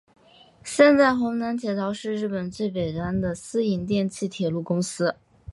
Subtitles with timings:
[0.63, 5.13] 现在弘南铁道是日本最北端的私营电气铁路公司。